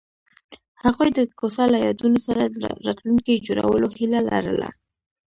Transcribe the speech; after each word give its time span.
هغوی 0.83 1.09
د 1.17 1.19
کوڅه 1.39 1.63
له 1.73 1.77
یادونو 1.85 2.19
سره 2.27 2.41
راتلونکی 2.87 3.43
جوړولو 3.47 3.87
هیله 3.97 4.19
لرله. 4.29 4.69